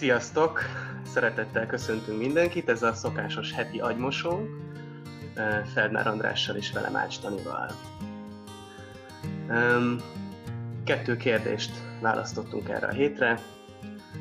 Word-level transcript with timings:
Sziasztok! 0.00 0.60
Szeretettel 1.04 1.66
köszöntünk 1.66 2.18
mindenkit, 2.18 2.68
ez 2.68 2.82
a 2.82 2.92
szokásos 2.92 3.52
heti 3.52 3.80
agymosónk, 3.80 4.48
Feldmár 5.72 6.06
Andrással 6.06 6.56
és 6.56 6.72
velem 6.72 6.96
Ács 6.96 7.20
Tanival. 7.20 7.70
Kettő 10.84 11.16
kérdést 11.16 11.70
választottunk 12.00 12.68
erre 12.68 12.86
a 12.86 12.92
hétre. 12.92 13.40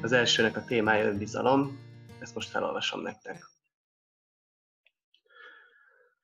Az 0.02 0.12
elsőnek 0.12 0.58
a 0.58 0.64
témája 0.64 1.06
önbizalom, 1.06 1.80
ezt 2.20 2.36
most 2.36 2.50
felolvasom 2.50 3.02
nektek. 3.02 3.46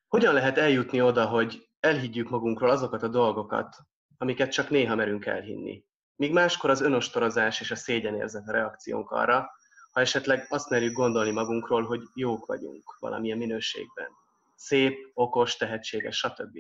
Hogyan 0.08 0.34
lehet 0.34 0.58
eljutni 0.58 1.02
oda, 1.02 1.26
hogy 1.26 1.68
elhiggyük 1.80 2.30
magunkról 2.30 2.70
azokat 2.70 3.04
a 3.04 3.08
dolgokat, 3.08 3.76
amiket 4.18 4.52
csak 4.52 4.70
néha 4.70 4.96
merünk 4.96 5.26
elhinni? 5.26 5.84
Míg 6.16 6.32
máskor 6.32 6.70
az 6.70 6.82
önostorozás 6.82 7.62
és 7.62 7.72
a 7.72 7.76
szégyenérzet 7.76 8.48
a 8.48 8.52
reakciónk 8.52 9.12
arra, 9.12 9.52
ha 9.92 10.02
esetleg 10.02 10.46
azt 10.50 10.70
merjük 10.70 10.94
gondolni 10.94 11.32
magunkról, 11.32 11.84
hogy 11.84 12.02
jók 12.14 12.46
vagyunk 12.46 12.96
valamilyen 13.00 13.38
minőségben. 13.38 14.08
Szép, 14.56 15.12
okos, 15.14 15.56
tehetséges, 15.58 16.18
stb. 16.18 16.58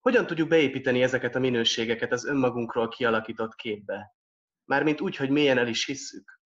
Hogyan 0.00 0.26
tudjuk 0.26 0.48
beépíteni 0.48 1.02
ezeket 1.02 1.34
a 1.34 1.38
minőségeket 1.38 2.12
az 2.12 2.24
önmagunkról 2.24 2.88
kialakított 2.88 3.54
képbe? 3.54 4.14
Mármint 4.64 5.00
úgy, 5.00 5.16
hogy 5.16 5.30
mélyen 5.30 5.58
el 5.58 5.68
is 5.68 5.86
hisszük. 5.86 6.40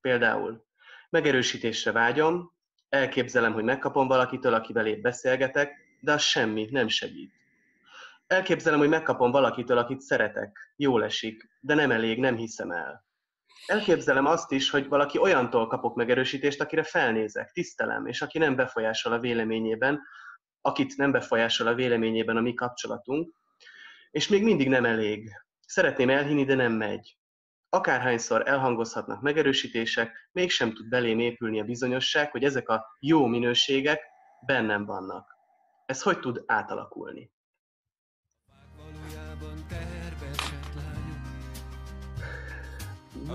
Például, 0.00 0.66
megerősítésre 1.10 1.92
vágyom, 1.92 2.52
elképzelem, 2.88 3.52
hogy 3.52 3.64
megkapom 3.64 4.06
valakitől, 4.08 4.54
akivel 4.54 4.86
épp 4.86 5.02
beszélgetek, 5.02 5.72
de 6.00 6.12
az 6.12 6.22
semmi, 6.22 6.68
nem 6.70 6.88
segít. 6.88 7.37
Elképzelem, 8.28 8.78
hogy 8.78 8.88
megkapom 8.88 9.30
valakitől, 9.30 9.78
akit 9.78 10.00
szeretek, 10.00 10.72
jól 10.76 11.04
esik, 11.04 11.48
de 11.60 11.74
nem 11.74 11.90
elég, 11.90 12.18
nem 12.18 12.36
hiszem 12.36 12.70
el. 12.70 13.06
Elképzelem 13.66 14.26
azt 14.26 14.52
is, 14.52 14.70
hogy 14.70 14.88
valaki 14.88 15.18
olyantól 15.18 15.66
kapok 15.66 15.94
megerősítést, 15.94 16.60
akire 16.60 16.82
felnézek, 16.82 17.50
tisztelem, 17.50 18.06
és 18.06 18.22
aki 18.22 18.38
nem 18.38 18.56
befolyásol 18.56 19.12
a 19.12 19.18
véleményében, 19.18 20.00
akit 20.60 20.96
nem 20.96 21.12
befolyásol 21.12 21.66
a 21.66 21.74
véleményében 21.74 22.36
a 22.36 22.40
mi 22.40 22.54
kapcsolatunk, 22.54 23.34
és 24.10 24.28
még 24.28 24.42
mindig 24.42 24.68
nem 24.68 24.84
elég. 24.84 25.30
Szeretném 25.66 26.10
elhinni, 26.10 26.44
de 26.44 26.54
nem 26.54 26.72
megy. 26.72 27.18
Akárhányszor 27.68 28.48
elhangozhatnak 28.48 29.20
megerősítések, 29.20 30.28
mégsem 30.32 30.72
tud 30.72 30.88
belém 30.88 31.18
épülni 31.18 31.60
a 31.60 31.64
bizonyosság, 31.64 32.30
hogy 32.30 32.44
ezek 32.44 32.68
a 32.68 32.96
jó 33.00 33.26
minőségek 33.26 34.02
bennem 34.46 34.84
vannak. 34.84 35.36
Ez 35.86 36.02
hogy 36.02 36.20
tud 36.20 36.42
átalakulni? 36.46 37.30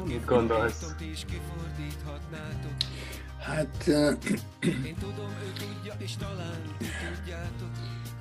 Mit 0.06 0.26
gondolsz? 0.26 0.86
Hát... 3.40 3.90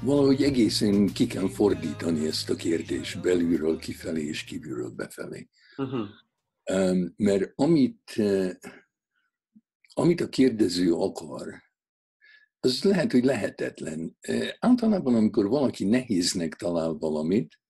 valahogy 0.01 0.43
egészen 0.43 1.07
ki 1.07 1.27
kell 1.27 1.49
fordítani 1.49 2.27
ezt 2.27 2.51
a 2.51 2.55
kérdést 2.55 3.21
belülről 3.21 3.79
kifelé 3.79 4.25
és 4.25 4.45
kívülről 4.45 4.91
befelé. 4.91 5.49
Uh-huh. 5.77 6.09
Mert 7.17 7.53
amit, 7.55 8.23
amit 9.93 10.21
a 10.21 10.29
kérdező 10.29 10.93
akar, 10.93 11.63
az 12.61 12.83
lehet, 12.83 13.13
hogy 13.13 13.25
lehetetlen. 13.25 14.17
Általában, 14.59 15.15
amikor 15.15 15.49
valaki 15.49 15.85
nehéznek 15.85 16.55
talál 16.55 16.93
valamit, 16.93 17.61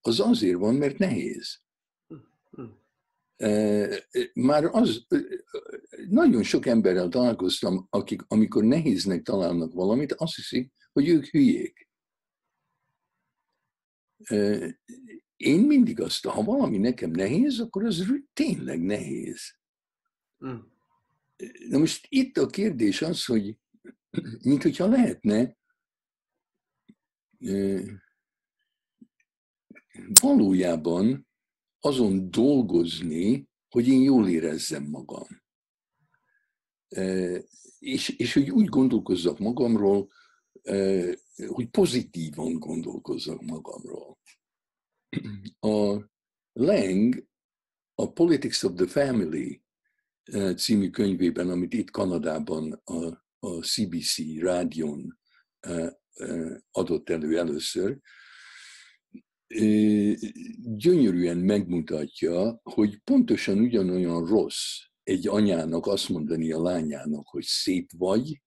az 0.00 0.20
azért 0.20 0.58
van, 0.58 0.74
mert 0.74 0.98
nehéz. 0.98 1.62
Már 4.34 4.64
az, 4.64 5.06
nagyon 6.08 6.42
sok 6.42 6.66
emberrel 6.66 7.08
találkoztam, 7.08 7.86
akik 7.90 8.22
amikor 8.28 8.64
nehéznek 8.64 9.22
találnak 9.22 9.72
valamit, 9.72 10.12
azt 10.12 10.34
hiszik, 10.34 10.72
hogy 10.92 11.08
ők 11.08 11.24
hülyék. 11.24 11.88
Én 15.36 15.60
mindig 15.60 16.00
azt, 16.00 16.26
ha 16.26 16.42
valami 16.42 16.78
nekem 16.78 17.10
nehéz, 17.10 17.60
akkor 17.60 17.84
az 17.84 18.06
tényleg 18.32 18.82
nehéz. 18.82 19.56
Hm. 20.38 20.56
Na 21.68 21.78
most 21.78 22.06
itt 22.08 22.36
a 22.36 22.46
kérdés 22.46 23.02
az, 23.02 23.24
hogy 23.24 23.58
mint 24.42 24.62
hogyha 24.62 24.86
lehetne 24.86 25.56
valójában 30.20 31.28
azon 31.84 32.30
dolgozni, 32.30 33.48
hogy 33.68 33.88
én 33.88 34.02
jól 34.02 34.28
érezzem 34.28 34.84
magam. 34.84 35.26
És, 37.78 38.08
és 38.08 38.32
hogy 38.32 38.50
úgy 38.50 38.66
gondolkozzak 38.66 39.38
magamról, 39.38 40.10
hogy 41.46 41.68
pozitívan 41.70 42.58
gondolkozzak 42.58 43.42
magamról. 43.42 44.18
A 45.60 46.10
Lang 46.52 47.26
a 47.94 48.12
Politics 48.12 48.62
of 48.62 48.72
the 48.74 48.86
Family 48.86 49.62
című 50.56 50.90
könyvében, 50.90 51.50
amit 51.50 51.74
itt 51.74 51.90
Kanadában 51.90 52.72
a, 52.84 53.04
a 53.38 53.62
CBC 53.62 54.16
rádión 54.38 55.18
adott 56.70 57.10
elő 57.10 57.38
először, 57.38 58.00
gyönyörűen 60.76 61.36
megmutatja, 61.36 62.60
hogy 62.62 62.98
pontosan 62.98 63.58
ugyanolyan 63.58 64.26
rossz 64.26 64.80
egy 65.02 65.28
anyának 65.28 65.86
azt 65.86 66.08
mondani 66.08 66.52
a 66.52 66.62
lányának, 66.62 67.28
hogy 67.28 67.44
szép 67.44 67.90
vagy, 67.96 68.42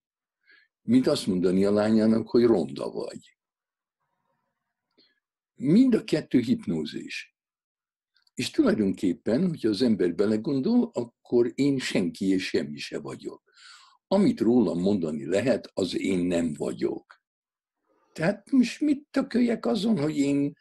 mint 0.82 1.08
azt 1.08 1.28
mondani 1.28 1.66
a 1.66 1.72
lányának, 1.72 2.30
hogy 2.30 2.44
ronda 2.44 2.92
vagy. 2.92 3.38
Mind 5.54 5.94
a 5.94 6.04
kettő 6.04 6.40
hipnózis. 6.40 7.36
És 8.34 8.50
tulajdonképpen, 8.50 9.48
hogyha 9.48 9.70
az 9.70 9.82
ember 9.82 10.16
belegondol, 10.16 10.90
akkor 10.94 11.52
én 11.56 11.80
senki 11.80 12.26
és 12.26 12.48
semmi 12.48 12.78
se 12.78 13.00
vagyok. 13.00 13.44
Amit 14.08 14.40
rólam 14.40 14.80
mondani 14.80 15.26
lehet, 15.26 15.72
az 15.74 16.00
én 16.00 16.20
nem 16.20 16.54
vagyok. 16.54 17.22
Tehát 18.14 18.52
most 18.52 18.82
mit 18.82 19.08
tököljek 19.12 19.66
azon, 19.66 20.00
hogy 20.00 20.18
én 20.18 20.54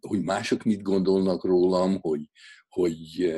hogy 0.00 0.22
mások 0.22 0.62
mit 0.62 0.82
gondolnak 0.82 1.44
rólam, 1.44 2.00
hogy, 2.00 2.30
hogy 2.68 3.34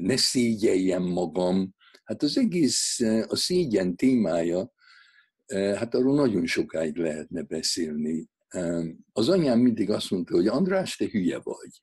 ne 0.00 0.16
szégyeljem 0.16 1.02
magam. 1.02 1.74
Hát 2.04 2.22
az 2.22 2.38
egész, 2.38 3.00
a 3.26 3.36
szégyen 3.36 3.96
témája, 3.96 4.72
hát 5.52 5.94
arról 5.94 6.14
nagyon 6.14 6.46
sokáig 6.46 6.96
lehetne 6.96 7.42
beszélni. 7.42 8.28
Az 9.12 9.28
anyám 9.28 9.58
mindig 9.58 9.90
azt 9.90 10.10
mondta, 10.10 10.34
hogy 10.34 10.46
András, 10.46 10.96
te 10.96 11.08
hülye 11.10 11.38
vagy. 11.38 11.82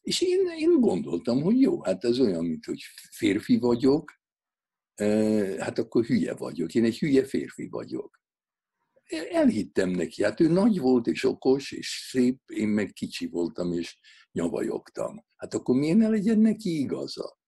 És 0.00 0.20
én, 0.20 0.46
én 0.58 0.80
gondoltam, 0.80 1.42
hogy 1.42 1.60
jó, 1.60 1.82
hát 1.82 2.04
ez 2.04 2.20
olyan, 2.20 2.44
mint 2.44 2.64
hogy 2.64 2.82
férfi 3.10 3.58
vagyok, 3.58 4.12
hát 5.58 5.78
akkor 5.78 6.04
hülye 6.04 6.34
vagyok. 6.34 6.74
Én 6.74 6.84
egy 6.84 6.98
hülye 6.98 7.24
férfi 7.24 7.68
vagyok 7.68 8.20
elhittem 9.30 9.90
neki. 9.90 10.22
Hát 10.22 10.40
ő 10.40 10.48
nagy 10.48 10.78
volt, 10.78 11.06
és 11.06 11.24
okos, 11.24 11.72
és 11.72 12.06
szép, 12.10 12.40
én 12.46 12.68
meg 12.68 12.92
kicsi 12.92 13.26
voltam, 13.26 13.72
és 13.72 13.98
nyavajogtam. 14.32 15.24
Hát 15.36 15.54
akkor 15.54 15.76
miért 15.76 15.96
ne 15.96 16.08
legyen 16.08 16.38
neki 16.38 16.78
igaza? 16.78 17.38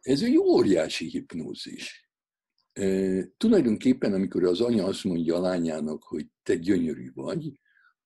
Ez 0.00 0.22
egy 0.22 0.36
óriási 0.36 1.08
hipnózis. 1.08 2.10
E, 2.72 3.24
tulajdonképpen, 3.36 4.12
amikor 4.12 4.44
az 4.44 4.60
anya 4.60 4.84
azt 4.84 5.04
mondja 5.04 5.36
a 5.36 5.40
lányának, 5.40 6.02
hogy 6.02 6.26
te 6.42 6.54
gyönyörű 6.54 7.10
vagy, 7.14 7.60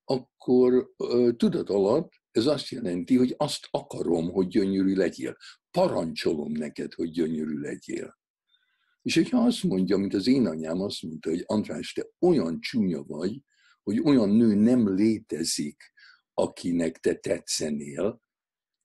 akkor 0.05 0.93
e, 0.97 1.33
tudat 1.37 1.71
alatt 1.71 2.13
ez 2.31 2.47
azt 2.47 2.69
jelenti, 2.69 3.17
hogy 3.17 3.35
azt 3.37 3.67
akarom, 3.71 4.31
hogy 4.31 4.47
gyönyörű 4.47 4.95
legyél. 4.95 5.37
Parancsolom 5.71 6.53
neked, 6.53 6.93
hogy 6.93 7.11
gyönyörű 7.11 7.59
legyél. 7.59 8.21
És 9.03 9.15
hogyha 9.15 9.39
azt 9.39 9.63
mondja, 9.63 9.97
mint 9.97 10.15
az 10.15 10.27
én 10.27 10.47
anyám 10.47 10.81
azt 10.81 11.03
mondta, 11.03 11.31
hogy 11.31 11.43
András, 11.47 11.93
te 11.93 12.07
olyan 12.21 12.61
csúnya 12.61 13.03
vagy, 13.03 13.41
hogy 13.83 14.01
olyan 14.05 14.29
nő 14.29 14.55
nem 14.55 14.95
létezik, 14.95 15.93
akinek 16.35 16.99
te 16.99 17.15
tetszenél, 17.15 18.23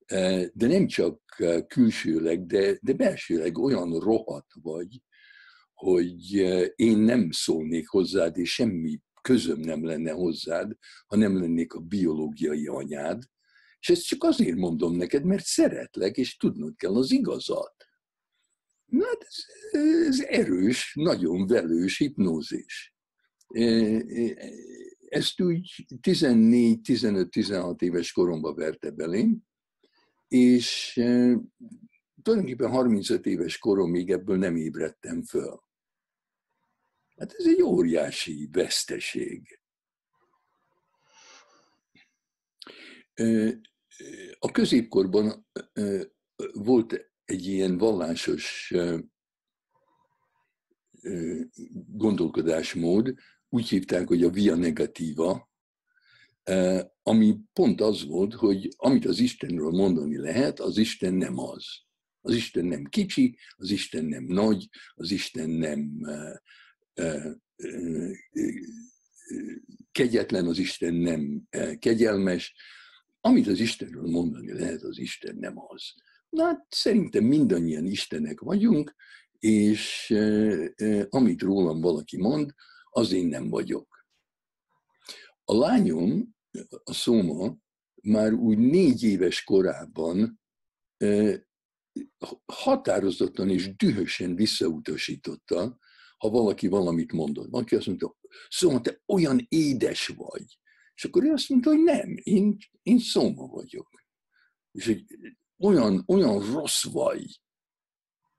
eh, 0.05 0.45
de 0.53 0.67
nem 0.67 0.87
csak 0.87 1.21
eh, 1.37 1.61
külsőleg, 1.67 2.45
de, 2.45 2.77
de 2.81 2.93
belsőleg 2.93 3.57
olyan 3.57 3.99
rohadt 3.99 4.51
vagy, 4.61 5.01
hogy 5.73 6.39
eh, 6.39 6.67
én 6.75 6.97
nem 6.97 7.31
szólnék 7.31 7.87
hozzád, 7.87 8.37
és 8.37 8.53
semmi 8.53 9.01
közöm 9.21 9.59
nem 9.59 9.85
lenne 9.85 10.11
hozzád, 10.11 10.77
ha 11.07 11.15
nem 11.15 11.39
lennék 11.39 11.73
a 11.73 11.79
biológiai 11.79 12.67
anyád. 12.67 13.23
És 13.79 13.89
ezt 13.89 14.05
csak 14.05 14.23
azért 14.23 14.55
mondom 14.55 14.95
neked, 14.95 15.23
mert 15.23 15.45
szeretlek, 15.45 16.17
és 16.17 16.37
tudnod 16.37 16.75
kell 16.75 16.95
az 16.95 17.11
igazat. 17.11 17.86
Na, 18.87 19.05
hát 19.05 19.27
ez, 19.27 19.45
ez 20.07 20.19
erős, 20.19 20.93
nagyon 20.95 21.47
velős 21.47 21.97
hipnózis. 21.97 22.95
ezt 25.09 25.41
úgy 25.41 25.85
14-15-16 26.01 27.81
éves 27.81 28.11
koromban 28.11 28.55
verte 28.55 28.91
belém, 28.91 29.43
és 30.27 30.93
tulajdonképpen 32.21 32.69
35 32.69 33.25
éves 33.25 33.57
koromig 33.57 34.11
ebből 34.11 34.37
nem 34.37 34.55
ébredtem 34.55 35.23
föl. 35.23 35.59
Hát 37.17 37.33
ez 37.33 37.45
egy 37.45 37.61
óriási 37.61 38.49
veszteség. 38.51 39.59
A 44.39 44.51
középkorban 44.51 45.47
volt 46.53 47.11
egy 47.27 47.45
ilyen 47.47 47.77
vallásos 47.77 48.73
gondolkodásmód, 51.87 53.13
úgy 53.49 53.69
hívták, 53.69 54.07
hogy 54.07 54.23
a 54.23 54.29
via 54.29 54.55
negatíva, 54.55 55.49
ami 57.03 57.37
pont 57.53 57.81
az 57.81 58.05
volt, 58.05 58.33
hogy 58.33 58.73
amit 58.77 59.05
az 59.05 59.19
Istenről 59.19 59.71
mondani 59.71 60.17
lehet, 60.17 60.59
az 60.59 60.77
Isten 60.77 61.13
nem 61.13 61.39
az. 61.39 61.65
Az 62.21 62.35
Isten 62.35 62.65
nem 62.65 62.83
kicsi, 62.83 63.37
az 63.55 63.71
Isten 63.71 64.05
nem 64.05 64.23
nagy, 64.23 64.69
az 64.93 65.11
Isten 65.11 65.49
nem 65.49 66.01
kegyetlen, 69.91 70.45
az 70.45 70.57
Isten 70.57 70.93
nem 70.93 71.47
kegyelmes. 71.79 72.55
Amit 73.21 73.47
az 73.47 73.59
Istenről 73.59 74.09
mondani 74.09 74.51
lehet, 74.51 74.81
az 74.81 74.97
Isten 74.99 75.35
nem 75.35 75.53
az. 75.67 75.93
Na, 76.29 76.43
hát 76.43 76.65
szerintem 76.69 77.23
mindannyian 77.23 77.85
Istenek 77.85 78.39
vagyunk, 78.39 78.95
és 79.39 80.13
amit 81.09 81.41
rólam 81.41 81.81
valaki 81.81 82.17
mond, 82.17 82.53
az 82.89 83.11
én 83.11 83.27
nem 83.27 83.49
vagyok. 83.49 84.05
A 85.43 85.57
lányom, 85.57 86.35
a 86.83 86.93
Szóma, 86.93 87.57
már 88.01 88.33
úgy 88.33 88.57
négy 88.57 89.03
éves 89.03 89.43
korában 89.43 90.41
határozottan 92.45 93.49
és 93.49 93.75
dühösen 93.75 94.35
visszautasította, 94.35 95.79
ha 96.17 96.29
valaki 96.29 96.67
valamit 96.67 97.11
mondott. 97.11 97.49
Valaki 97.49 97.75
azt 97.75 97.85
mondta, 97.85 98.17
Szóma, 98.49 98.81
te 98.81 99.01
olyan 99.05 99.45
édes 99.49 100.07
vagy. 100.07 100.59
És 100.95 101.05
akkor 101.05 101.23
ő 101.23 101.31
azt 101.31 101.49
mondta, 101.49 101.69
hogy 101.69 101.83
nem, 101.83 102.15
én, 102.23 102.57
én 102.81 102.99
Szóma 102.99 103.47
vagyok. 103.47 104.03
És 104.71 104.85
hogy 104.85 105.05
olyan, 105.59 106.03
olyan 106.07 106.53
rossz 106.53 106.83
vagy. 106.83 107.41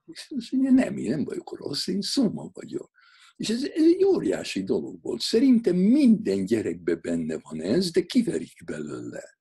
És 0.05 0.33
azt 0.37 0.51
mondja, 0.51 0.71
nem, 0.71 0.97
én 0.97 1.09
nem 1.09 1.23
vagyok 1.23 1.57
rossz, 1.57 1.87
én 1.87 2.01
Szóma 2.01 2.49
vagyok. 2.53 2.91
És 3.35 3.49
ez, 3.49 3.63
ez 3.63 3.83
egy 3.83 4.03
óriási 4.03 4.63
dolog 4.63 5.01
volt. 5.01 5.21
Szerintem 5.21 5.75
minden 5.75 6.45
gyerekben 6.45 6.99
benne 7.01 7.39
van 7.41 7.61
ez, 7.61 7.91
de 7.91 8.01
kiverik 8.01 8.63
belőle. 8.65 9.37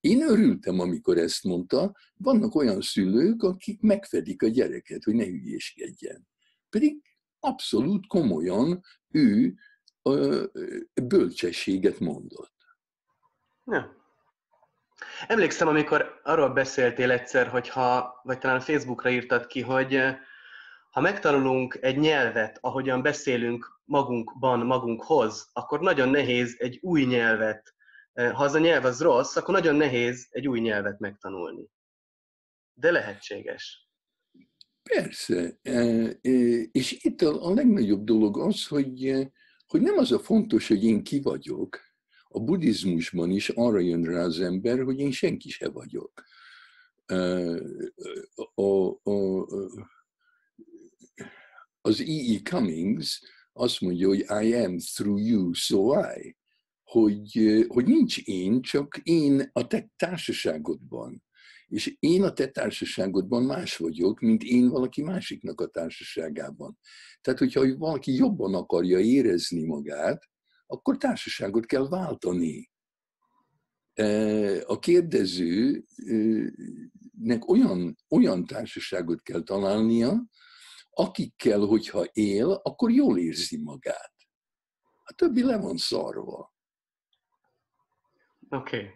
Én 0.00 0.22
örültem, 0.22 0.78
amikor 0.78 1.18
ezt 1.18 1.44
mondta, 1.44 1.96
vannak 2.16 2.54
olyan 2.54 2.80
szülők, 2.80 3.42
akik 3.42 3.80
megfedik 3.80 4.42
a 4.42 4.48
gyereket, 4.48 5.04
hogy 5.04 5.14
ne 5.14 5.24
hülyéskedjen. 5.24 6.28
Pedig 6.68 7.02
abszolút 7.38 8.06
komolyan 8.06 8.80
ő 9.08 9.54
ö, 10.02 10.44
bölcsességet 11.02 11.98
mondott. 11.98 12.56
Ja. 13.64 14.01
Emlékszem, 15.26 15.68
amikor 15.68 16.20
arról 16.22 16.48
beszéltél 16.48 17.10
egyszer, 17.10 17.48
hogy 17.48 17.68
ha, 17.68 18.20
vagy 18.22 18.38
talán 18.38 18.60
Facebookra 18.60 19.10
írtad 19.10 19.46
ki, 19.46 19.60
hogy 19.60 20.02
ha 20.90 21.00
megtanulunk 21.00 21.78
egy 21.80 21.98
nyelvet, 21.98 22.58
ahogyan 22.60 23.02
beszélünk 23.02 23.80
magunkban, 23.84 24.66
magunkhoz, 24.66 25.50
akkor 25.52 25.80
nagyon 25.80 26.08
nehéz 26.08 26.54
egy 26.58 26.78
új 26.82 27.04
nyelvet, 27.04 27.74
ha 28.12 28.44
az 28.44 28.54
a 28.54 28.58
nyelv 28.58 28.84
az 28.84 29.00
rossz, 29.00 29.36
akkor 29.36 29.54
nagyon 29.54 29.74
nehéz 29.74 30.26
egy 30.30 30.48
új 30.48 30.60
nyelvet 30.60 30.98
megtanulni. 30.98 31.68
De 32.74 32.90
lehetséges. 32.90 33.88
Persze. 34.82 35.58
E, 35.62 35.72
e, 35.72 36.30
és 36.72 37.04
itt 37.04 37.20
a 37.20 37.54
legnagyobb 37.54 38.04
dolog 38.04 38.38
az, 38.38 38.66
hogy, 38.66 39.28
hogy 39.66 39.80
nem 39.80 39.98
az 39.98 40.12
a 40.12 40.18
fontos, 40.18 40.68
hogy 40.68 40.84
én 40.84 41.02
ki 41.02 41.20
vagyok. 41.20 41.80
A 42.34 42.40
buddhizmusban 42.40 43.30
is 43.30 43.48
arra 43.48 43.78
jön 43.78 44.02
rá 44.02 44.24
az 44.24 44.40
ember, 44.40 44.82
hogy 44.82 44.98
én 44.98 45.10
senki 45.10 45.48
se 45.48 45.68
vagyok. 45.68 46.22
A, 48.54 48.86
a, 49.02 49.46
az 51.80 52.00
E.E. 52.00 52.34
E. 52.34 52.40
Cummings 52.42 53.22
azt 53.52 53.80
mondja, 53.80 54.08
hogy 54.08 54.20
I 54.44 54.54
am 54.54 54.78
through 54.78 55.26
you, 55.26 55.52
so 55.52 56.00
I. 56.00 56.36
Hogy, 56.82 57.64
hogy 57.68 57.84
nincs 57.84 58.18
én, 58.18 58.62
csak 58.62 58.96
én 59.02 59.50
a 59.52 59.66
te 59.66 59.90
társaságodban. 59.96 61.22
És 61.66 61.96
én 61.98 62.22
a 62.22 62.32
te 62.32 62.48
társaságodban 62.48 63.42
más 63.42 63.76
vagyok, 63.76 64.20
mint 64.20 64.42
én 64.42 64.68
valaki 64.68 65.02
másiknak 65.02 65.60
a 65.60 65.66
társaságában. 65.66 66.78
Tehát, 67.20 67.38
hogyha 67.38 67.76
valaki 67.76 68.14
jobban 68.14 68.54
akarja 68.54 68.98
érezni 68.98 69.64
magát, 69.64 70.30
akkor 70.72 70.96
társaságot 70.96 71.66
kell 71.66 71.88
váltani. 71.88 72.70
A 74.66 74.78
kérdezőnek 74.78 75.82
olyan, 77.48 77.96
olyan 78.08 78.46
társaságot 78.46 79.22
kell 79.22 79.42
találnia, 79.42 80.22
akikkel, 80.90 81.60
hogyha 81.60 82.04
él, 82.04 82.50
akkor 82.50 82.90
jól 82.90 83.18
érzi 83.18 83.62
magát. 83.62 84.14
A 85.04 85.12
többi 85.12 85.42
le 85.42 85.58
van 85.58 85.76
szarva. 85.76 86.54
Oké. 88.48 88.76
Okay. 88.76 88.90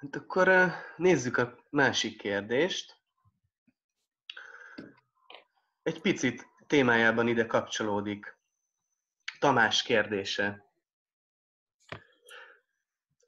Hát 0.00 0.16
akkor 0.16 0.72
nézzük 0.96 1.36
a 1.36 1.64
másik 1.70 2.18
kérdést. 2.18 3.00
Egy 5.82 6.00
picit 6.00 6.46
témájában 6.66 7.28
ide 7.28 7.46
kapcsolódik. 7.46 8.35
Tamás 9.38 9.82
kérdése. 9.82 10.64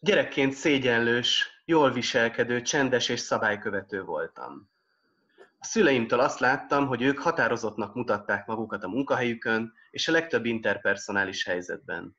Gyerekként 0.01 0.53
szégyenlős, 0.53 1.63
jól 1.65 1.91
viselkedő, 1.93 2.63
csendes 2.63 3.09
és 3.09 3.21
szabálykövető 3.21 4.03
voltam. 4.03 4.71
A 5.59 5.65
szüleimtől 5.65 6.21
azt 6.21 6.39
láttam, 6.39 6.87
hogy 6.87 7.03
ők 7.03 7.19
határozottnak 7.19 7.95
mutatták 7.95 8.47
magukat 8.47 8.85
a 8.85 8.89
munkahelyükön 8.89 9.73
és 9.91 10.09
a 10.09 10.13
legtöbb 10.13 10.45
interpersonális 10.45 11.45
helyzetben. 11.45 12.17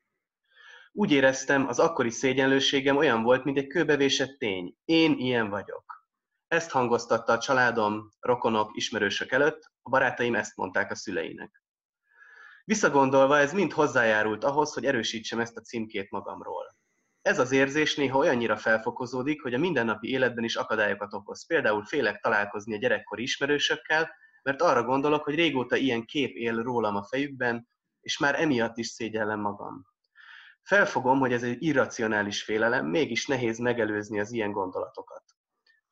Úgy 0.92 1.10
éreztem, 1.12 1.68
az 1.68 1.78
akkori 1.78 2.10
szégyenlőségem 2.10 2.96
olyan 2.96 3.22
volt, 3.22 3.44
mint 3.44 3.58
egy 3.58 3.66
kőbevésett 3.66 4.38
tény. 4.38 4.76
Én 4.84 5.18
ilyen 5.18 5.48
vagyok. 5.50 6.06
Ezt 6.48 6.70
hangoztatta 6.70 7.32
a 7.32 7.38
családom, 7.38 8.10
rokonok, 8.20 8.76
ismerősök 8.76 9.32
előtt, 9.32 9.70
a 9.82 9.90
barátaim 9.90 10.34
ezt 10.34 10.56
mondták 10.56 10.90
a 10.90 10.94
szüleinek. 10.94 11.62
Visszagondolva 12.64 13.38
ez 13.38 13.52
mind 13.52 13.72
hozzájárult 13.72 14.44
ahhoz, 14.44 14.72
hogy 14.72 14.84
erősítsem 14.84 15.40
ezt 15.40 15.56
a 15.56 15.60
címkét 15.60 16.10
magamról. 16.10 16.76
Ez 17.22 17.38
az 17.38 17.52
érzés 17.52 17.96
néha 17.96 18.18
olyannyira 18.18 18.56
felfokozódik, 18.56 19.42
hogy 19.42 19.54
a 19.54 19.58
mindennapi 19.58 20.08
életben 20.08 20.44
is 20.44 20.56
akadályokat 20.56 21.14
okoz. 21.14 21.46
Például 21.46 21.84
félek 21.84 22.20
találkozni 22.20 22.74
a 22.74 22.78
gyerekkori 22.78 23.22
ismerősökkel, 23.22 24.10
mert 24.42 24.62
arra 24.62 24.84
gondolok, 24.84 25.24
hogy 25.24 25.34
régóta 25.34 25.76
ilyen 25.76 26.04
kép 26.04 26.36
él 26.36 26.62
rólam 26.62 26.96
a 26.96 27.04
fejükben, 27.04 27.68
és 28.00 28.18
már 28.18 28.40
emiatt 28.40 28.76
is 28.76 28.86
szégyellem 28.86 29.40
magam. 29.40 29.86
Felfogom, 30.62 31.18
hogy 31.18 31.32
ez 31.32 31.42
egy 31.42 31.62
irracionális 31.62 32.42
félelem, 32.42 32.86
mégis 32.86 33.26
nehéz 33.26 33.58
megelőzni 33.58 34.20
az 34.20 34.32
ilyen 34.32 34.52
gondolatokat. 34.52 35.24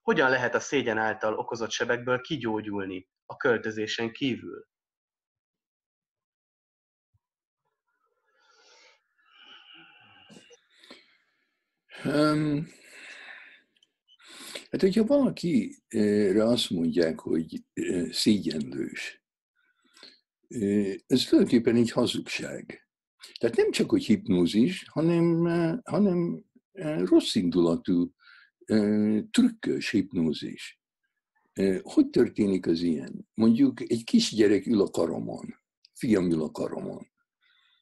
Hogyan 0.02 0.30
lehet 0.30 0.54
a 0.54 0.60
szégyen 0.60 0.98
által 0.98 1.34
okozott 1.34 1.70
sebekből 1.70 2.20
kigyógyulni 2.20 3.08
a 3.26 3.36
költözésen 3.36 4.12
kívül? 4.12 4.66
Um, 12.08 12.66
hát, 14.70 14.80
hogyha 14.80 15.04
valakire 15.04 16.44
azt 16.44 16.70
mondják, 16.70 17.20
hogy 17.20 17.64
szégyenlős, 18.10 19.22
ez 21.06 21.24
tulajdonképpen 21.24 21.76
egy 21.76 21.90
hazugság. 21.90 22.88
Tehát 23.38 23.56
nem 23.56 23.70
csak, 23.70 23.90
hogy 23.90 24.04
hipnózis, 24.04 24.84
hanem, 24.88 25.44
hanem 25.84 26.44
rossz 27.04 27.34
indulatú, 27.34 28.14
trükkös 29.30 29.90
hipnózis. 29.90 30.80
Hogy 31.82 32.08
történik 32.10 32.66
az 32.66 32.80
ilyen? 32.80 33.28
Mondjuk 33.34 33.80
egy 33.80 34.04
kisgyerek 34.04 34.66
ül 34.66 34.80
a 34.80 34.90
karomon, 34.90 35.54
fiam 35.94 36.30
ül 36.30 36.42
a 36.42 36.50
karomon, 36.50 37.06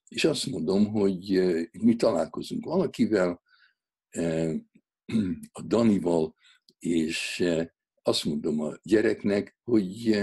és 0.08 0.24
azt 0.24 0.46
mondom, 0.46 0.86
hogy 0.86 1.42
mi 1.72 1.96
találkozunk 1.96 2.64
valakivel, 2.64 3.44
a 5.52 5.62
Danival, 5.62 6.34
és 6.78 7.44
azt 8.02 8.24
mondom 8.24 8.60
a 8.60 8.72
gyereknek, 8.82 9.56
hogy 9.64 10.18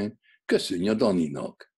köszönj 0.46 0.90
a 0.90 0.94
Daninak. 0.94 1.74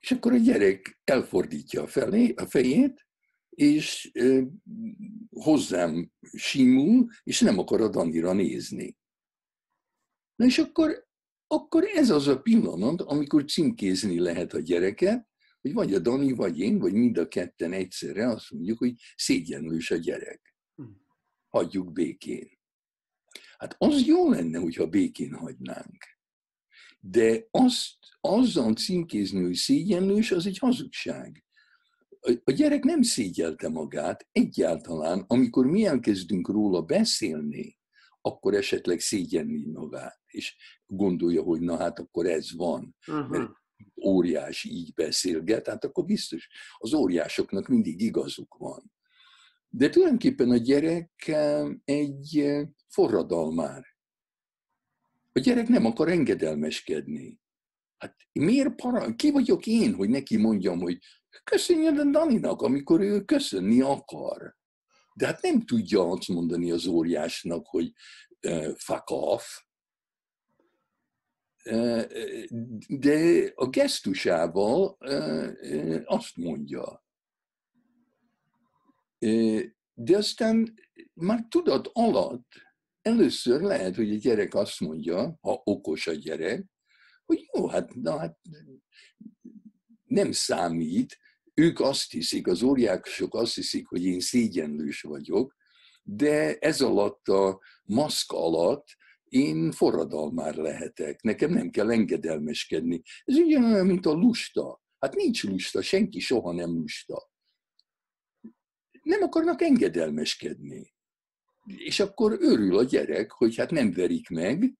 És 0.00 0.10
akkor 0.10 0.32
a 0.32 0.36
gyerek 0.36 1.00
elfordítja 1.04 1.82
a, 1.82 1.86
felé, 1.86 2.32
a 2.36 2.46
fejét, 2.46 3.06
és 3.50 4.12
hozzám 5.30 6.12
simul, 6.36 7.08
és 7.22 7.40
nem 7.40 7.58
akarod 7.58 7.96
annyira 7.96 8.32
nézni. 8.32 8.96
Na 10.36 10.44
és 10.44 10.58
akkor, 10.58 11.06
akkor 11.46 11.84
ez 11.84 12.10
az 12.10 12.26
a 12.26 12.40
pillanat, 12.40 13.00
amikor 13.00 13.44
címkézni 13.44 14.18
lehet 14.18 14.52
a 14.52 14.60
gyereket, 14.60 15.29
hogy 15.60 15.72
vagy 15.72 15.94
a 15.94 15.98
Dani, 15.98 16.32
vagy 16.32 16.58
én, 16.58 16.78
vagy 16.78 16.92
mind 16.92 17.18
a 17.18 17.28
ketten 17.28 17.72
egyszerre 17.72 18.28
azt 18.28 18.50
mondjuk, 18.50 18.78
hogy 18.78 18.94
szégyenlős 19.16 19.90
a 19.90 19.96
gyerek. 19.96 20.54
Hm. 20.74 20.82
Hagyjuk 21.48 21.92
békén. 21.92 22.58
Hát 23.58 23.74
az 23.78 24.06
jó 24.06 24.30
lenne, 24.30 24.58
hogyha 24.58 24.86
békén 24.86 25.34
hagynánk. 25.34 26.04
De 27.00 27.46
azt, 27.50 27.96
azzal 28.20 28.74
címkézni, 28.74 29.42
hogy 29.42 29.54
szégyenlős, 29.54 30.30
az 30.30 30.46
egy 30.46 30.58
hazugság. 30.58 31.44
A 32.44 32.50
gyerek 32.50 32.84
nem 32.84 33.02
szégyelte 33.02 33.68
magát 33.68 34.28
egyáltalán, 34.32 35.24
amikor 35.26 35.66
mi 35.66 35.84
elkezdünk 35.84 36.48
róla 36.48 36.82
beszélni, 36.82 37.78
akkor 38.20 38.54
esetleg 38.54 39.00
szégyenli 39.00 39.66
magát, 39.66 40.20
és 40.26 40.56
gondolja, 40.86 41.42
hogy 41.42 41.60
na 41.60 41.76
hát 41.76 41.98
akkor 41.98 42.26
ez 42.26 42.54
van. 42.54 42.96
Uh-huh. 43.06 43.28
Mert 43.28 43.50
óriás 44.04 44.64
így 44.64 44.94
beszélget, 44.94 45.66
hát 45.66 45.84
akkor 45.84 46.04
biztos 46.04 46.48
az 46.78 46.94
óriásoknak 46.94 47.68
mindig 47.68 48.00
igazuk 48.00 48.56
van. 48.58 48.92
De 49.68 49.88
tulajdonképpen 49.88 50.50
a 50.50 50.56
gyerek 50.56 51.32
egy 51.84 52.52
forradalmár. 52.88 53.84
A 55.32 55.38
gyerek 55.38 55.68
nem 55.68 55.84
akar 55.84 56.08
engedelmeskedni. 56.08 57.40
Hát 57.98 58.16
miért 58.32 58.74
para? 58.74 59.14
Ki 59.14 59.30
vagyok 59.30 59.66
én, 59.66 59.94
hogy 59.94 60.08
neki 60.08 60.36
mondjam, 60.36 60.80
hogy 60.80 60.98
köszönjön 61.44 61.98
a 61.98 62.04
Daninak, 62.04 62.62
amikor 62.62 63.00
ő 63.00 63.24
köszönni 63.24 63.80
akar. 63.80 64.56
De 65.14 65.26
hát 65.26 65.42
nem 65.42 65.64
tudja 65.64 66.10
azt 66.10 66.28
mondani 66.28 66.70
az 66.70 66.86
óriásnak, 66.86 67.66
hogy 67.66 67.92
uh, 68.46 68.76
fuck 68.76 69.10
off. 69.10 69.44
De 72.88 73.52
a 73.54 73.68
gesztusával 73.68 74.96
azt 76.04 76.36
mondja. 76.36 77.04
De 79.94 80.16
aztán 80.16 80.74
már 81.14 81.46
tudat 81.48 81.90
alatt 81.92 82.48
először 83.02 83.60
lehet, 83.60 83.96
hogy 83.96 84.10
a 84.10 84.18
gyerek 84.18 84.54
azt 84.54 84.80
mondja, 84.80 85.38
ha 85.40 85.60
okos 85.64 86.06
a 86.06 86.12
gyerek, 86.12 86.64
hogy 87.24 87.48
jó, 87.52 87.68
hát, 87.68 87.94
na, 87.94 88.18
hát 88.18 88.38
nem 90.04 90.32
számít, 90.32 91.18
ők 91.54 91.80
azt 91.80 92.10
hiszik, 92.10 92.46
az 92.46 92.62
óriások 92.62 93.34
azt 93.34 93.54
hiszik, 93.54 93.86
hogy 93.86 94.04
én 94.04 94.20
szégyenlős 94.20 95.02
vagyok, 95.02 95.56
de 96.02 96.58
ez 96.58 96.80
alatt 96.80 97.28
a 97.28 97.60
maszk 97.84 98.32
alatt 98.32 98.86
én 99.30 99.72
forradalmár 99.72 100.54
lehetek, 100.54 101.22
nekem 101.22 101.50
nem 101.50 101.70
kell 101.70 101.90
engedelmeskedni. 101.90 103.02
Ez 103.24 103.36
ugyanolyan, 103.36 103.86
mint 103.86 104.06
a 104.06 104.12
lusta. 104.12 104.82
Hát 104.98 105.14
nincs 105.14 105.44
lusta, 105.44 105.82
senki 105.82 106.20
soha 106.20 106.52
nem 106.52 106.70
lusta. 106.70 107.30
Nem 109.02 109.22
akarnak 109.22 109.62
engedelmeskedni. 109.62 110.94
És 111.66 112.00
akkor 112.00 112.36
örül 112.40 112.78
a 112.78 112.82
gyerek, 112.82 113.30
hogy 113.30 113.56
hát 113.56 113.70
nem 113.70 113.92
verik 113.92 114.28
meg, 114.28 114.74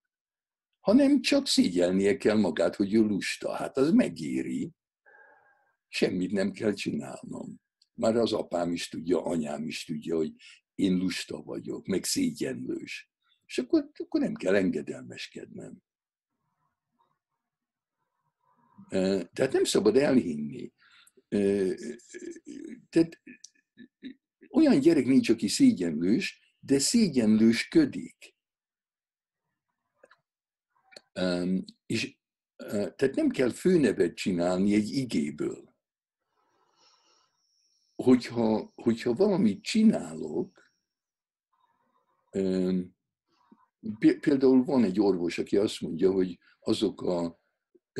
hanem 0.79 1.21
csak 1.21 1.47
szégyelnie 1.47 2.17
kell 2.17 2.37
magát, 2.37 2.75
hogy 2.75 2.93
ő 2.93 3.01
lusta. 3.01 3.53
Hát 3.53 3.77
az 3.77 3.91
megéri 3.91 4.71
semmit 5.87 6.31
nem 6.31 6.51
kell 6.51 6.73
csinálnom. 6.73 7.61
Már 7.93 8.15
az 8.15 8.33
apám 8.33 8.71
is 8.71 8.87
tudja, 8.89 9.23
anyám 9.23 9.67
is 9.67 9.85
tudja, 9.85 10.15
hogy 10.15 10.33
én 10.75 10.97
lusta 10.97 11.41
vagyok, 11.41 11.85
meg 11.85 12.03
szégyenlős. 12.03 13.10
És 13.51 13.57
akkor, 13.57 13.91
akkor 13.93 14.21
nem 14.21 14.33
kell 14.33 14.55
engedelmeskednem. 14.55 15.83
Tehát 19.33 19.51
nem 19.51 19.63
szabad 19.63 19.97
elhinni. 19.97 20.73
Tehát 22.89 23.21
olyan 24.49 24.79
gyerek 24.79 25.05
nincs, 25.05 25.29
aki 25.29 25.47
szégyenlős, 25.47 26.55
de 26.59 26.79
szégyenlősködik. 26.79 28.35
És 31.85 32.17
tehát 32.95 33.15
nem 33.15 33.29
kell 33.29 33.49
főnevet 33.49 34.15
csinálni 34.15 34.73
egy 34.73 34.89
igéből 34.89 35.71
hogyha, 38.03 38.71
hogyha 38.75 39.13
valamit 39.13 39.63
csinálok, 39.63 40.73
például 44.19 44.63
van 44.63 44.83
egy 44.83 44.99
orvos, 44.99 45.37
aki 45.37 45.57
azt 45.57 45.81
mondja, 45.81 46.11
hogy 46.11 46.39
azok 46.59 47.01
a 47.01 47.39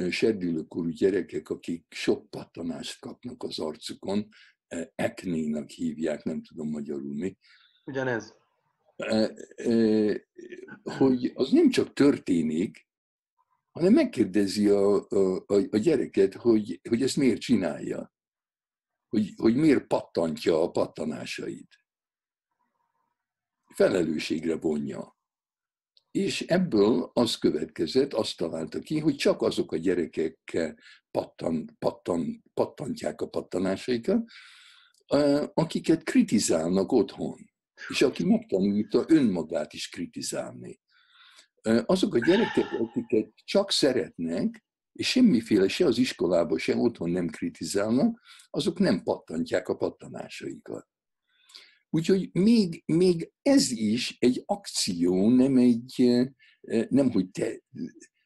serdülőkorú 0.10 0.90
gyerekek, 0.90 1.50
akik 1.50 1.86
sok 1.90 2.30
pattanást 2.30 3.00
kapnak 3.00 3.44
az 3.44 3.60
arcukon, 3.60 4.28
eknénak 4.96 5.70
hívják, 5.70 6.24
nem 6.24 6.42
tudom 6.44 6.70
magyarul 6.70 7.14
mi. 7.14 7.38
Ugyanez. 7.86 8.36
Hogy 10.84 11.32
az 11.34 11.52
nem 11.52 11.70
csak 11.70 11.94
történik, 11.94 12.90
hanem 13.72 13.94
megkérdezi 13.94 14.68
a, 14.68 15.08
a, 15.08 15.44
a 15.70 15.78
gyereket, 15.78 16.34
hogy, 16.34 16.80
hogy 16.90 17.02
ezt 17.02 17.18
miért 17.18 17.40
csinálja 17.40 18.12
hogy, 19.12 19.34
hogy 19.38 19.56
miért 19.56 19.88
pattantja 19.88 20.62
a 20.62 20.72
pattanásait. 20.72 21.86
Felelősségre 23.76 24.56
vonja. 24.56 25.18
És 26.12 26.42
ebből 26.42 27.12
az 27.14 27.38
következett, 27.38 28.14
azt 28.14 28.38
találta 28.38 28.80
ki, 28.80 29.00
hogy 29.00 29.16
csak 29.16 29.42
azok 29.42 29.72
a 29.72 29.78
gyerekek 29.78 30.58
pattan, 31.12 31.76
pattan, 31.80 32.44
pattantják 32.54 33.22
a 33.22 33.28
pattanásaikat, 33.28 34.24
akiket 35.54 36.04
kritizálnak 36.04 36.92
otthon, 36.92 37.38
és 37.90 38.02
aki 38.02 38.26
megtanulta 38.26 39.06
önmagát 39.08 39.74
is 39.74 39.90
kritizálni. 39.90 40.80
Azok 41.86 42.14
a 42.14 42.26
gyerekek, 42.26 42.72
akiket 42.80 43.32
csak 43.44 43.72
szeretnek, 43.72 44.64
és 44.92 45.10
semmiféle 45.10 45.68
se 45.68 45.86
az 45.86 45.98
iskolában, 45.98 46.58
se 46.58 46.76
otthon 46.76 47.10
nem 47.10 47.28
kritizálnak, 47.28 48.22
azok 48.50 48.80
nem 48.80 49.04
pattantják 49.04 49.68
a 49.68 49.76
pattanásaikat. 49.76 50.88
Úgyhogy 51.94 52.30
még, 52.34 52.84
még 52.86 53.32
ez 53.42 53.72
is 53.72 54.18
egy 54.20 54.44
akció, 54.46 55.30
nem 55.30 55.58
egy, 55.58 56.02
eh, 56.62 56.86
nem 56.90 57.12
hogy 57.12 57.30
te, 57.30 57.62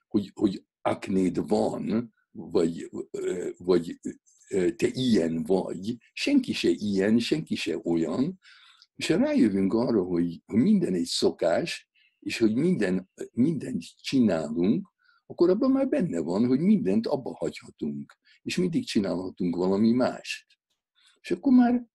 hogy, 0.08 0.32
hogy 0.34 0.66
aknéd 0.82 1.48
van, 1.48 2.14
vagy, 2.32 2.90
eh, 3.12 3.50
vagy 3.58 4.00
eh, 4.48 4.72
te 4.72 4.88
ilyen 4.88 5.44
vagy, 5.44 5.98
senki 6.14 6.54
se 6.54 6.70
ilyen, 6.70 7.20
senki 7.20 7.56
se 7.56 7.80
olyan, 7.84 8.40
és 8.96 9.10
rájövünk 9.10 9.74
arra, 9.74 10.04
hogy, 10.04 10.42
minden 10.46 10.94
egy 10.94 11.06
szokás, 11.06 11.90
és 12.20 12.38
hogy 12.38 12.56
minden, 12.56 13.10
mindent 13.32 13.84
csinálunk, 14.02 14.94
akkor 15.26 15.50
abban 15.50 15.72
már 15.72 15.88
benne 15.88 16.20
van, 16.20 16.46
hogy 16.46 16.60
mindent 16.60 17.08
abba 17.08 17.36
hagyhatunk, 17.36 18.18
és 18.42 18.58
mindig 18.58 18.86
csinálhatunk 18.86 19.56
valami 19.56 19.92
mást. 19.92 20.46
És 21.22 21.32
akkor 21.32 21.54
már 21.54 21.88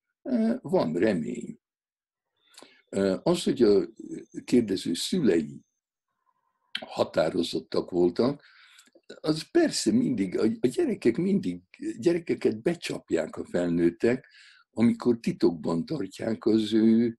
van 0.63 0.93
remény. 0.93 1.60
Az, 3.23 3.43
hogy 3.43 3.63
a 3.63 3.89
kérdező 4.45 4.95
szülei 4.95 5.61
határozottak 6.87 7.91
voltak, 7.91 8.45
az 9.21 9.51
persze 9.51 9.93
mindig, 9.93 10.39
a 10.39 10.67
gyerekek 10.67 11.17
mindig, 11.17 11.63
gyerekeket 11.99 12.63
becsapják 12.63 13.37
a 13.37 13.45
felnőttek, 13.45 14.27
amikor 14.71 15.21
titokban 15.21 15.87
tartják 15.87 16.45
az 16.45 16.73
ő 16.73 17.19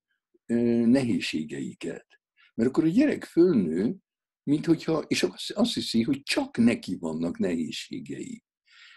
nehézségeiket. 0.85 2.07
Mert 2.53 2.69
akkor 2.69 2.83
a 2.83 2.87
gyerek 2.87 3.23
fölnő, 3.23 3.95
mint 4.43 4.65
hogyha, 4.65 4.99
és 5.07 5.27
azt 5.53 5.73
hiszi, 5.73 6.01
hogy 6.01 6.21
csak 6.23 6.57
neki 6.57 6.97
vannak 6.99 7.37
nehézségei. 7.37 8.43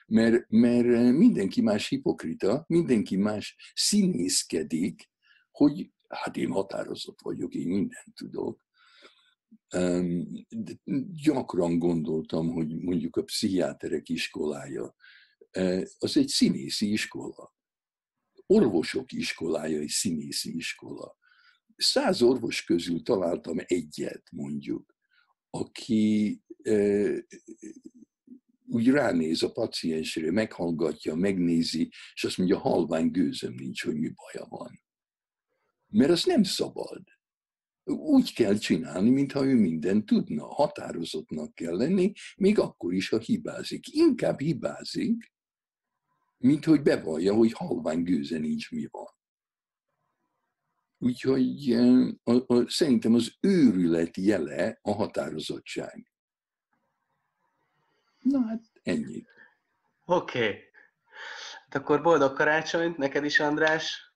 Mert, 0.06 0.44
mert 0.48 1.12
mindenki 1.12 1.60
más 1.60 1.88
hipokrita, 1.88 2.64
mindenki 2.68 3.16
más 3.16 3.72
színészkedik, 3.74 5.10
hogy 5.50 5.92
hát 6.08 6.36
én 6.36 6.50
határozott 6.50 7.20
vagyok, 7.22 7.54
én 7.54 7.66
mindent 7.66 8.14
tudok. 8.14 8.62
De 10.48 10.78
gyakran 11.22 11.78
gondoltam, 11.78 12.52
hogy 12.52 12.78
mondjuk 12.78 13.16
a 13.16 13.22
pszichiáterek 13.22 14.08
iskolája, 14.08 14.94
az 15.98 16.16
egy 16.16 16.28
színészi 16.28 16.92
iskola. 16.92 17.54
Orvosok 18.46 19.12
iskolája 19.12 19.78
egy 19.78 19.88
színészi 19.88 20.56
iskola. 20.56 21.16
Száz 21.76 22.22
orvos 22.22 22.64
közül 22.64 23.02
találtam 23.02 23.56
egyet, 23.64 24.22
mondjuk, 24.30 24.96
aki 25.50 26.42
úgy 28.66 28.88
ránéz 28.88 29.42
a 29.42 29.52
paciensre, 29.52 30.30
meghallgatja, 30.30 31.14
megnézi, 31.14 31.90
és 32.14 32.24
azt 32.24 32.38
mondja, 32.38 32.58
halvány 32.58 33.10
gőzöm 33.10 33.54
nincs, 33.54 33.84
hogy 33.84 33.98
mi 33.98 34.08
baja 34.08 34.46
van. 34.48 34.83
Mert 35.94 36.10
az 36.10 36.24
nem 36.24 36.42
szabad. 36.42 37.02
Úgy 37.84 38.34
kell 38.34 38.56
csinálni, 38.56 39.10
mintha 39.10 39.44
ő 39.44 39.54
mindent 39.54 40.06
tudna. 40.06 40.46
Határozottnak 40.46 41.54
kell 41.54 41.76
lenni, 41.76 42.12
még 42.36 42.58
akkor 42.58 42.92
is, 42.92 43.08
ha 43.08 43.18
hibázik. 43.18 43.94
Inkább 43.94 44.40
hibázik, 44.40 45.32
mint 46.36 46.64
hogy 46.64 46.82
bevallja, 46.82 47.34
hogy 47.34 47.52
halvány 47.52 48.02
gőze 48.02 48.38
nincs, 48.38 48.70
mi 48.70 48.86
van. 48.90 49.12
Úgyhogy 50.98 51.72
a, 52.22 52.54
a, 52.54 52.68
szerintem 52.68 53.14
az 53.14 53.36
őrület 53.40 54.16
jele 54.16 54.78
a 54.82 54.92
határozottság. 54.92 56.12
Na 58.18 58.46
hát 58.46 58.62
ennyi. 58.82 59.24
Oké. 60.04 60.38
Okay. 60.38 60.60
Hát 61.68 61.82
akkor 61.82 62.02
boldog 62.02 62.36
karácsonyt 62.36 62.96
neked 62.96 63.24
is, 63.24 63.40
András. 63.40 64.13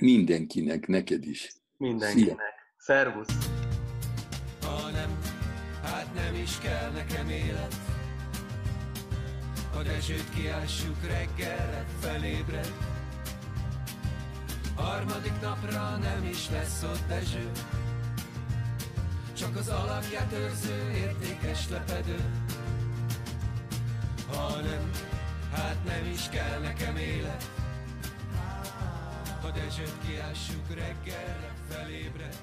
Mindenkinek, 0.00 0.86
neked 0.86 1.26
is. 1.26 1.52
Mindenkinek. 1.76 2.26
Szia. 2.26 2.36
Szervusz. 2.76 3.48
Ha 4.62 4.90
nem, 4.90 5.18
hát 5.82 6.14
nem 6.14 6.34
is 6.34 6.58
kell 6.58 6.90
nekem 6.90 7.28
élet. 7.28 7.74
A 9.74 9.82
Dezsőt 9.82 10.30
kiássuk 10.34 10.96
reggelre, 11.06 11.86
felébred. 12.00 12.72
Harmadik 14.76 15.40
napra 15.40 15.96
nem 15.96 16.24
is 16.30 16.50
lesz 16.50 16.82
ott 16.82 17.08
Dezső. 17.08 17.50
Csak 19.32 19.56
az 19.56 19.68
alakját 19.68 20.32
őrző 20.32 20.90
értékes 20.94 21.68
lepedő. 21.68 22.18
Ha 24.28 24.60
nem, 24.60 24.90
hát 25.52 25.84
nem 25.84 26.12
is 26.12 26.28
kell 26.28 26.60
nekem 26.60 26.96
élet. 26.96 27.59
Hogy 29.50 29.62
esőt 29.68 29.94
kiássuk 30.06 30.68
reggelre, 30.68 31.54
felébred. 31.68 32.36